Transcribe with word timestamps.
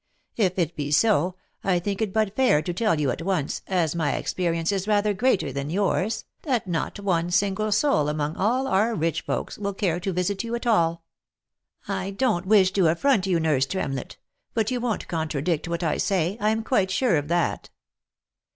If 0.35 0.57
it 0.57 0.75
be 0.75 0.89
so, 0.89 1.35
I 1.63 1.77
think 1.77 2.01
it 2.01 2.11
but 2.11 2.35
fair 2.35 2.63
to 2.63 2.73
tell 2.73 2.99
you 2.99 3.11
at 3.11 3.21
once, 3.21 3.61
as 3.67 3.93
my 3.93 4.13
experience 4.15 4.71
is 4.71 4.87
rather 4.87 5.13
greater 5.13 5.53
than 5.53 5.69
yours, 5.69 6.25
that 6.41 6.65
not 6.65 6.99
one 6.99 7.29
single 7.29 7.71
soul 7.71 8.09
among 8.09 8.35
all 8.35 8.67
our 8.67 8.95
rich 8.95 9.21
folks, 9.21 9.59
will 9.59 9.75
care 9.75 9.99
to 9.99 10.11
visit 10.11 10.43
you 10.43 10.55
at 10.55 10.65
all. 10.65 11.03
I 11.87 12.09
don't 12.09 12.47
wish 12.47 12.71
to 12.71 12.87
affront 12.87 13.27
you, 13.27 13.39
nurse 13.39 13.67
Tremlett; 13.67 14.17
but 14.55 14.71
you 14.71 14.79
won't 14.79 15.07
contradict 15.07 15.67
what 15.67 15.83
I 15.83 15.97
say, 15.97 16.35
I 16.41 16.49
am 16.49 16.63
quite 16.63 16.89
sure 16.89 17.15
of 17.17 17.27
that." 17.27 17.69